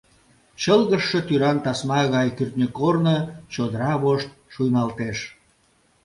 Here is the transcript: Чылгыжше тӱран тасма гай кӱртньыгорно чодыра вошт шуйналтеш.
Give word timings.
Чылгыжше 0.61 1.19
тӱран 1.27 1.57
тасма 1.63 1.99
гай 2.15 2.27
кӱртньыгорно 2.37 3.17
чодыра 3.53 3.93
вошт 4.03 4.29
шуйналтеш. 4.53 5.17